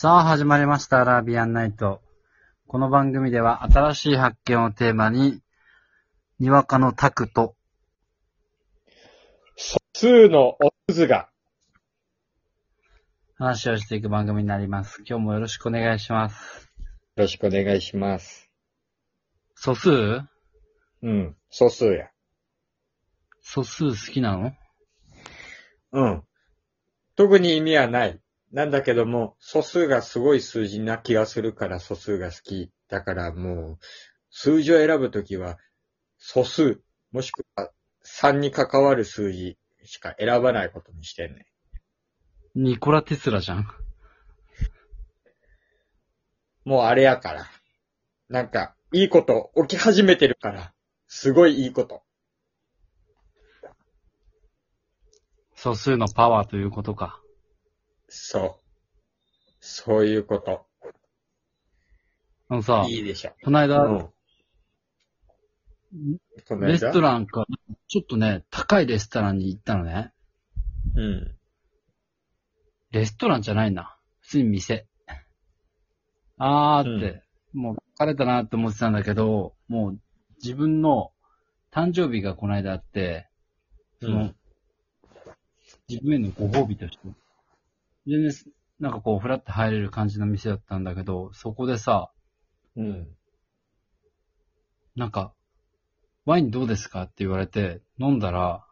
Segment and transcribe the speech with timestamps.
[0.00, 2.00] さあ、始まりました、アラビアンナイト。
[2.68, 5.42] この番組では、新しい発見をテーマに、
[6.38, 7.56] にわかのタクと、
[9.56, 11.28] 素数のオズが、
[13.38, 15.02] 話をしていく番組になります。
[15.04, 16.70] 今日もよろしくお願いします。
[17.16, 18.48] よろしくお願いします。
[19.56, 19.90] 素数？
[21.02, 22.08] うん、素数や。
[23.40, 24.52] 素数好きなの？
[25.90, 26.22] うん。
[27.16, 28.20] 特に意味はない。
[28.52, 32.70] なんだけども、素数がすごい数字な気がするから素数が好き。
[32.88, 33.78] だからもう、
[34.30, 35.58] 数字を選ぶときは、
[36.16, 36.80] 素数、
[37.12, 37.70] もしくは
[38.04, 41.46] 3に関わる数字しか選ばないことにしてんね。
[42.54, 43.66] ニコラ・テスラじゃん。
[46.64, 47.46] もうあれやから。
[48.28, 50.72] なんか、いいこと起き始めてるから、
[51.06, 52.02] すごいいいこと。
[55.54, 57.20] 素数のパワーということか。
[58.08, 58.54] そう。
[59.60, 60.66] そういうこと。
[62.48, 63.32] あのさ、いいでしょ。
[63.42, 63.98] この間、うん。
[66.48, 66.66] この間？
[66.68, 67.44] レストランか、
[67.88, 70.12] ちょっとね、高いレストランに行ったのね。
[70.96, 71.34] うん。
[72.90, 73.98] レストランじゃないな。
[74.20, 74.86] 普通に店。
[76.38, 77.22] あーって、
[77.52, 80.00] もう疲れたなって思ってたんだけど、もう
[80.42, 81.12] 自分の
[81.70, 83.28] 誕生日がこの間あって、
[84.00, 84.34] その、うん
[85.90, 87.08] 自分へのご褒美として。
[88.08, 88.32] 全然、
[88.80, 92.10] なんかこう、ふらって入れる感じの店だったんだけど、そこでさ、
[92.76, 93.08] うん。
[94.96, 95.34] なんか、
[96.24, 98.64] ワインどうですかって言われて、飲んだら、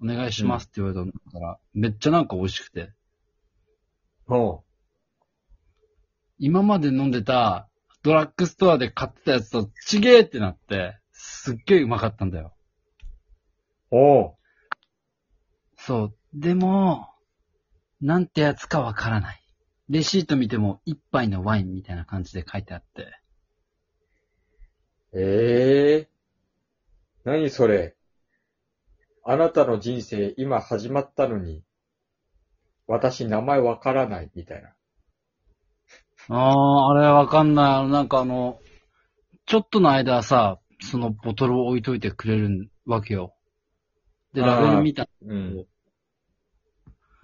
[0.00, 2.92] お願いしますって言われたんだから、めっちゃなんか美味しくて。
[4.26, 4.62] ほ
[6.38, 7.68] 今まで飲んでた
[8.02, 12.54] ドラッグストアで買ってたやつとちげーってなって、すっげーうまかったんだよ。
[13.90, 13.96] う。
[13.96, 14.34] おう。
[15.76, 16.14] そう。
[16.34, 17.08] でも、
[18.00, 19.42] なんてやつかわからない。
[19.88, 23.20] レシート見ても一杯のワインみたいな感じで書いてあって。
[25.12, 26.08] ええ
[27.24, 27.96] 何それ。
[29.24, 31.64] あなたの人生今始まったのに、
[32.86, 34.74] 私名前わからないみたいな。
[36.28, 37.88] あー、あれわかんない。
[37.88, 38.60] なんかあの、
[39.46, 43.34] ちょっとの間さ、そのボトルを置いといてくれるわけよ。
[44.34, 45.08] で、ラベル見た。
[45.22, 45.66] うん。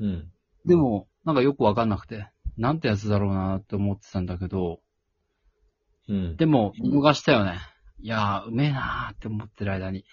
[0.01, 0.34] うん。
[0.67, 4.81] でも、なんかよくわかんなくて、なんてやつだろうなって思ってたんだけど、
[6.09, 6.37] うん。
[6.37, 7.59] でも、見逃したよね。
[8.01, 10.05] いやー、うめえなーって思ってる間に。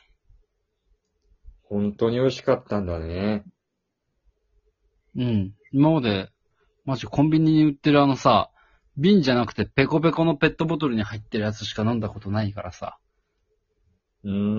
[1.63, 3.43] 本当に美味しかったんだね。
[5.15, 5.53] うん。
[5.71, 6.29] 今まで、
[6.85, 8.49] マジコンビニに売ってるあのさ、
[8.97, 12.97] 瓶じゃなくてペコペコのペットボトルに入ってるやつしか飲んだことないからさ。
[14.23, 14.57] うーん、うん、うん、う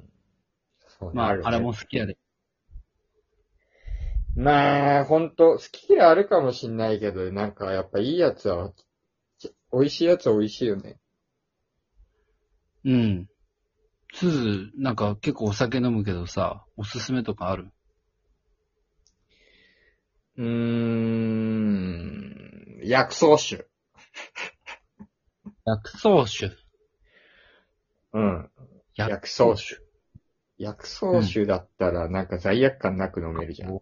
[0.00, 0.10] ん。
[0.98, 2.16] そうねまあ、るねあれも好きやで。
[4.38, 8.72] まあ、ほんと、好き嫌いあるかもしんないけど、なんかやっぱいいやつは、
[9.36, 11.00] ち美味しいやつは美味しいよね。
[12.84, 13.28] うん。
[14.14, 17.72] すず、なんか結構お酒飲むけどさ、おすすめとかある？
[20.36, 23.66] うーん、薬草酒。
[25.66, 26.52] 薬草酒？
[28.12, 28.48] うん。
[28.94, 29.82] 薬薬草酒。
[30.58, 33.80] 薬草酒だったらなんか罪悪感なく飲めるじゃん。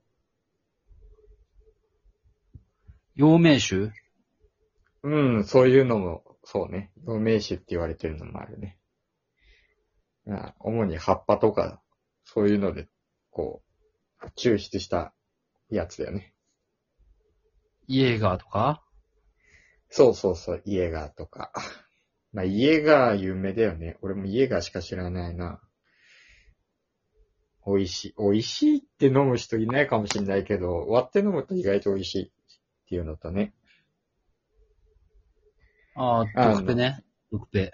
[3.16, 3.91] 陽明酒？
[5.03, 6.93] うん、そういうのも、そうね。
[7.06, 8.78] 陽明酒って言われてるのもあるね。
[10.28, 11.81] あ主に葉っぱとか、
[12.25, 12.88] そういうので、
[13.31, 13.62] こ
[14.22, 15.15] う、抽出した
[15.71, 16.34] やつだよね。
[17.87, 18.82] イエーガーとか？
[19.88, 21.53] そうそうそう、イエガーとか。
[22.32, 23.97] まあ、イエガー有名だよね。
[24.03, 25.60] 俺もイエガーしか知らないな。
[27.65, 28.15] 美味しい。
[28.19, 32.32] 美味しいって飲む人いないかもしれないけど、割って飲むと意外と美味しい
[32.86, 33.52] っていうのとね。
[35.97, 37.04] ああ、あのドクペね。
[37.32, 37.72] ドクペ。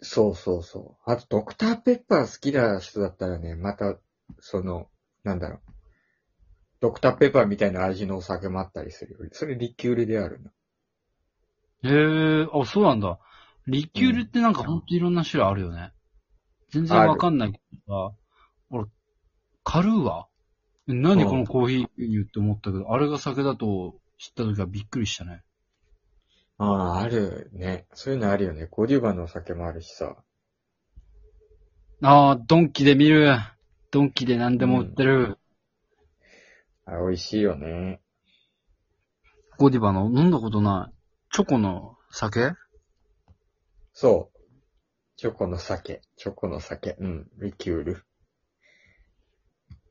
[0.00, 1.10] そうそうそう。
[1.10, 3.98] あと、ドクターペッパー好きな人だったらね、また、
[4.38, 4.88] その、
[5.24, 5.60] なんだろう。
[6.80, 9.18] ドクターペッパーみたいな味のお酒もあったりするよ。
[9.32, 10.50] それリキュールであるの。
[11.90, 13.18] へえ、あ、そうなんだ。
[13.66, 15.92] リキュールってなんかほんといろんな種類あるよね。
[16.70, 17.58] 全然わかんないけ
[17.88, 18.14] どさ、
[18.70, 18.86] 俺、
[19.64, 20.28] カルーア
[20.88, 25.42] え何このコーヒー牛乳って思ったけど、あれが酒だと知った時はびっくりしたね。
[26.58, 27.86] ああ、あるね。
[27.94, 28.68] そういうのあるよね。
[28.70, 30.14] ゴデューバのお酒もあるしさ。
[32.02, 33.34] ああ、ドンキで見る。
[33.90, 35.38] ドンキで何でも売ってる。
[36.84, 38.02] あ美味しいよね。
[39.56, 40.94] ゴディバの飲んだことない。
[41.32, 42.52] チョコの酒？
[43.94, 44.38] そう。
[45.16, 46.02] チョコの酒。
[46.16, 46.94] チョコの酒。
[47.00, 47.30] うん。
[47.38, 48.04] リキュール。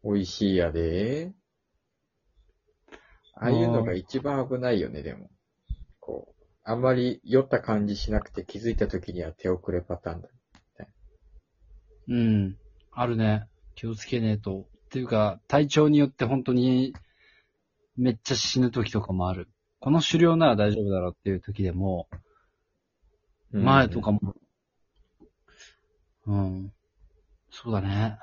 [0.03, 1.33] 美味しいやで。
[3.35, 5.29] ああいうのが一番危ないよね、でも。
[5.99, 10.29] こう、あんまり酔った感じしなくて気づいた時には手遅れパターンだ。
[12.09, 12.57] うん。
[12.91, 13.45] あるね。
[13.75, 14.61] 気をつけねえと。
[14.61, 16.93] っていうか、体調によって本当に、
[17.95, 19.47] めっちゃ死ぬ時とかもある。
[19.79, 22.09] この狩猟なら大丈夫だろうっていう時でも、
[23.51, 24.35] 前とかも、
[26.25, 26.73] うん。
[27.51, 28.17] そうだね。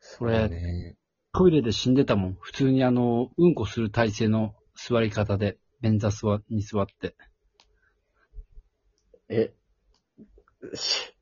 [0.00, 0.96] それね。
[1.32, 2.36] トイレで死んでたもん。
[2.40, 7.14] 普通にあの、うんこする体勢の座り方で、便座座に座って。
[9.28, 9.52] え、
[10.74, 11.14] し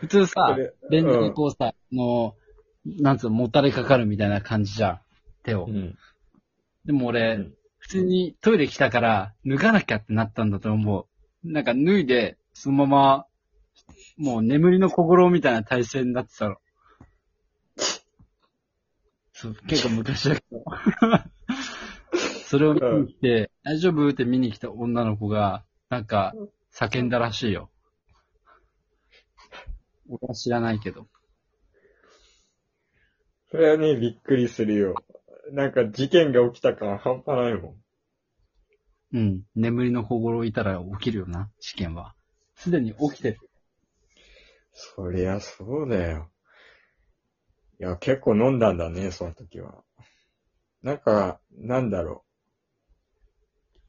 [0.00, 0.56] 普通さ
[0.90, 2.34] 便座にこうさ、あの、
[2.84, 5.00] なんつうの、もたれかかるみたいな感じじゃん。
[5.42, 5.70] 手をう。
[5.70, 5.96] ん。
[6.84, 11.06] でも俺、うん普通にトイレ来たから、脱がなきゃってなったんだと思
[11.42, 11.52] う。
[11.52, 13.26] なんか脱いで、そのまま、
[14.16, 16.56] もう眠りの小五郎みたいな体勢になってたの。
[19.42, 20.64] そう、結構昔だけど。
[22.46, 24.08] それを見に来て、大丈夫？
[24.08, 26.32] って見に来た女の子が、なんか、
[26.72, 27.68] 叫んだらしいよ。
[30.08, 31.08] 俺は知らないけど。
[33.50, 34.94] それはね、びっくりするよ。
[35.50, 37.70] なんか事件が起きたから半端ないも
[39.12, 39.16] ん。
[39.16, 39.42] うん。
[39.56, 42.14] 眠りの小五郎いたら起きるよな、試験は。
[42.54, 43.40] すでに起きてる。
[44.72, 46.31] そりゃそうだよ。
[47.82, 49.82] いや、結構飲んだんだね、その時は。
[50.84, 52.24] なんか、なんだろ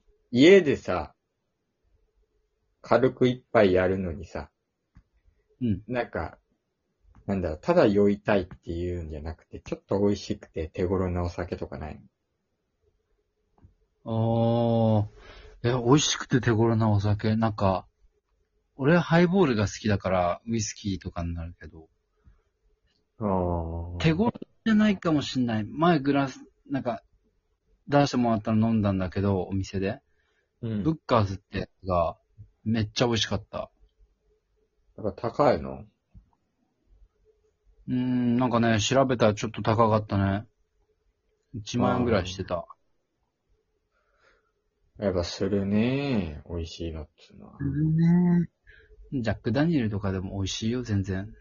[0.02, 0.28] う。
[0.32, 1.14] 家でさ、
[2.82, 4.50] 軽く一杯やるのにさ、
[5.62, 5.84] うん。
[5.88, 6.40] なんか、
[7.28, 12.02] なんだろう、ただ酔いたいっていうんじゃなくて、ちょっと美味しくて手頃なお酒とかない
[14.06, 14.10] あ
[15.06, 15.08] あ、
[15.62, 17.36] え、美味しくて手頃なお酒？
[17.36, 17.86] なんか、
[18.76, 21.86] 俺はハイボールが好きだから、ウイスキーとかになるけど、の
[24.00, 24.34] 手頃
[24.66, 25.66] じゃないかもしんない。
[25.66, 26.40] 前グラス、
[26.70, 27.02] なんか、
[27.88, 30.02] 出してもらったら飲んだんだけど、お店で。
[30.62, 30.84] うん。
[30.84, 32.18] ブッカーズってやつが、
[32.64, 33.70] めっちゃ美味しかった。
[34.98, 35.86] だから高いの？
[37.88, 40.46] うーん、なんかね、調べたらちょっと高かったね。
[41.56, 42.66] 1万円ぐらいしてた。
[45.00, 47.54] やっぱするね美味しいのっつうのは。
[47.60, 48.50] ね
[49.12, 51.34] ジャック・ダニエルとかでも美味しいよ、全然。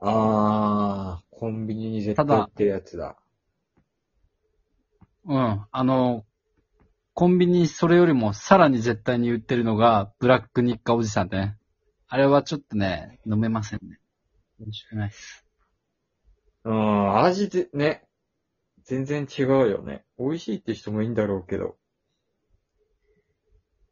[0.00, 3.16] あー、コンビニに絶対売ってるやつだ。
[5.24, 5.66] うん。
[5.70, 6.24] あの、
[7.14, 11.56] コンビニそれよりもさらに絶対に売ってるのが、ブラック日課おじさんね。
[12.06, 13.98] あれはちょっとね、飲めませんね。
[14.60, 15.44] 美味しくないっす。
[16.64, 18.04] うん、味で、ね。
[18.84, 20.04] 全然違うよね。
[20.18, 21.76] 美味しいって人もいいんだろうけど。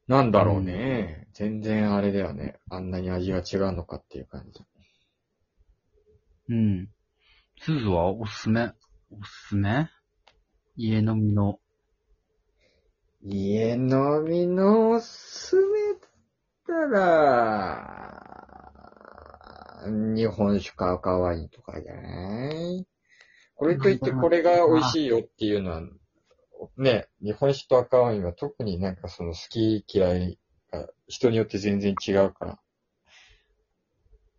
[0.09, 1.27] なんだろうね。
[1.33, 2.59] 全然あれだよね。
[2.71, 4.63] あんなに味が違うのかっていう感じ。
[6.49, 6.89] うん。
[7.61, 8.73] スーズはおすすめ。
[9.11, 9.89] おすすめ？
[10.77, 11.59] 家飲みの。
[13.23, 16.01] 家飲みのおすすめだっ
[16.67, 18.13] たら、
[20.15, 22.87] 日本酒か赤ワインとかじゃない？
[23.57, 25.81] これといってこれが美味しいよっていうのは、
[26.77, 30.39] ね、日本酒と赤ワインは特になんかその好き嫌い
[30.71, 32.61] が人によって全然違うから、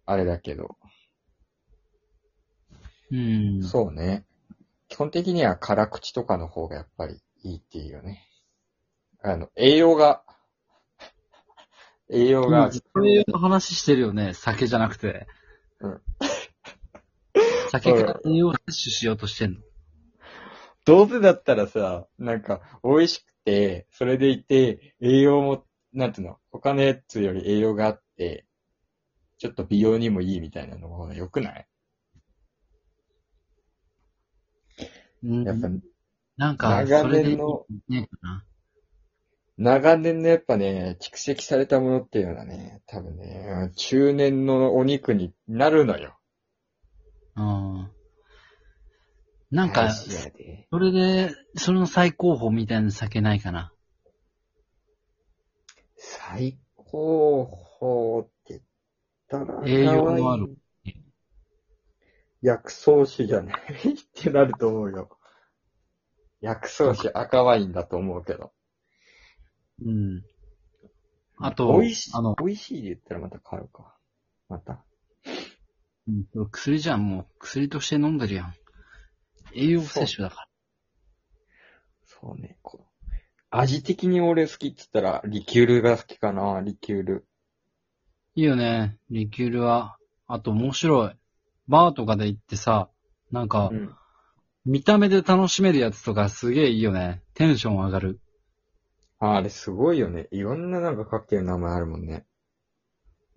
[0.05, 0.77] あれだけど、
[3.11, 3.63] うん。
[3.63, 4.25] そうね。
[4.89, 8.23] 基本的には辛口とかの方がやっぱりいいっていうよね。
[9.21, 10.23] あの、栄養が、
[12.09, 14.33] 栄養今が、ずっと栄養の話してるよね。
[14.33, 15.27] 酒じゃなくて。
[15.79, 16.01] うん。
[17.69, 19.59] 酒から栄養摂取しようとしてんの。
[20.85, 28.45] どうせだったらさ、なんか、美味しくて、それでいて、栄養も、なんていうの、他のやつより栄養があって、
[29.37, 31.67] ちょっと美容にもいいみたいなのが良くない？
[35.27, 35.69] うんやっぱ、
[36.37, 38.43] なんか、長それでいい年のねかな。
[39.57, 46.17] 長年のやっぱね、蓄積されたものっていうのはね、多分ね、中年のお肉になるのよ。
[47.35, 47.91] うん。
[49.49, 53.73] なんか大、事やでそれで、それの最高峰みたいな酒ないかな。
[55.97, 57.49] 最高
[57.81, 58.61] 峰って
[59.29, 60.55] 言ったら、栄養のある。
[62.41, 65.16] 薬草酒じゃないってなると思うよ。
[66.41, 68.51] 薬草酒赤ワインだと思うけど。
[69.83, 70.23] うん。
[71.39, 73.95] あと、美味しいあの、、美味しいで言ったらまた変わるか。
[74.49, 74.83] また。
[76.07, 77.27] うん薬じゃん、もう。
[77.39, 78.53] 薬として飲んでるやん。
[79.53, 80.47] 栄養摂取だから。
[82.05, 83.07] そうね、こう。
[83.49, 87.27] 味的に俺好きって言ったら、リキュールが好きかな、リキュール。
[88.35, 89.97] いいよね、リキュールは。
[90.27, 91.15] あと面白い。
[91.67, 92.89] バーとかで行ってさ、
[93.31, 93.95] なんかう、ん。
[94.67, 97.23] 見た目で楽しめるやつとかすげえいいよね。
[97.33, 98.19] テンション上がる。
[99.17, 100.27] ああれすごいよね。
[100.31, 102.25] いろんななんかカクテルの名前あるもんね。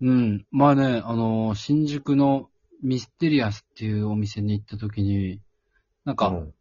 [0.02, 0.46] うん。
[0.50, 2.50] まあね、あのー新宿の
[2.82, 5.40] ミステリアスっていうお店に行った時に、
[6.04, 6.54] なんか、うん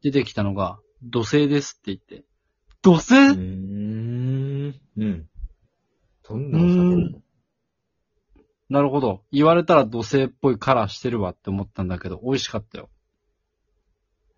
[0.00, 2.24] 出てきたのが、土星ですって言って。
[2.82, 4.74] 土星、うーん。
[4.96, 5.28] うん。
[6.28, 7.22] どんなお酒なの？
[8.68, 9.24] なるほど。
[9.32, 12.90] 言われたら土星っぽいカラーしてるわって思ったんだけど、美味しかったよ。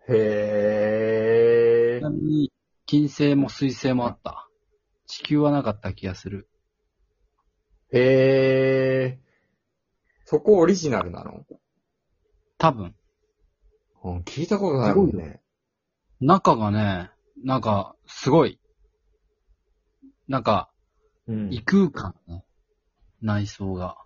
[0.09, 2.09] へえちな。
[2.09, 2.51] みに、
[2.85, 4.47] 金星も水星もあった。
[5.07, 6.49] 地球はなかった気がする。
[7.91, 9.19] へえ。
[10.25, 11.45] そこオリジナルなの？
[12.57, 12.95] 多分。
[14.03, 15.41] うん、聞いたことないもんね。
[16.19, 17.11] 中がね、
[17.43, 18.59] なんか、すごい。
[20.27, 20.71] なんか、
[21.27, 21.53] うん。
[21.53, 22.45] 異空間ね。
[23.21, 23.97] 内装が。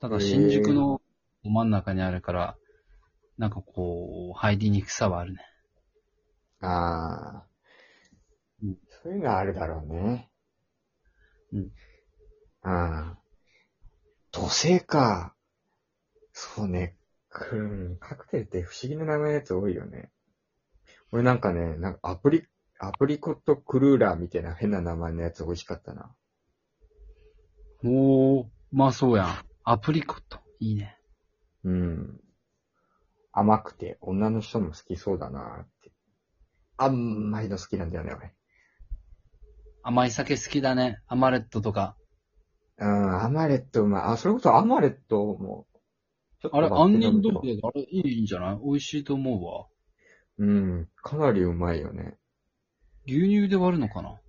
[0.00, 1.00] ただ新宿の
[1.44, 2.56] ど真ん中にあるから、
[3.42, 5.40] なんかこう、入りにくさはあるね。
[6.60, 7.46] ああ
[8.62, 8.78] うん。
[9.02, 10.30] そういうのあるだろうね。
[11.52, 11.72] うん。
[12.62, 13.18] ああ。
[14.30, 15.34] 土星か。
[16.32, 16.96] そうね。
[17.30, 20.12] くん、カクテルって不思議な名前のやつ多いよね。
[21.10, 22.44] 俺なんかね、なんかアプリ、
[22.78, 26.14] アプリコットクルーラーみたいな変な名前のやつ美味しかったな。
[27.84, 29.28] おー、まあそうやん。
[29.64, 30.38] アプリコット。
[30.60, 30.96] いいね。
[31.64, 32.20] うん。
[33.32, 35.92] 甘くて女の人も好きそうだなって。
[36.76, 38.32] 甘いの好きなんだよね、俺。
[39.82, 40.98] 甘い酒好きだね。
[41.06, 41.96] アマレットとか。
[42.78, 44.02] うん、アマレットうまい。
[44.04, 45.66] あ、それこそアマレットも、
[46.50, 48.60] あれ、杏仁豆腐で、あれ、いいんじゃない？
[48.64, 49.66] 美味しいと思うわ。
[50.38, 52.16] うん、かなりうまいよね。
[53.06, 54.20] 牛乳で割るのかな？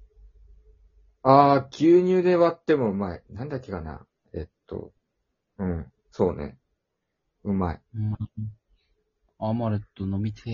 [1.24, 3.24] あー、牛乳で割ってもうまい。
[3.30, 4.06] なんだっけかな？
[4.34, 4.92] えっと、
[5.58, 6.58] うん、そうね。
[7.44, 7.82] うまい。
[7.96, 8.18] うん。
[9.46, 10.52] アーマレット飲みてえ